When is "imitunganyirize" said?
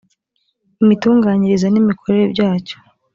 0.83-1.67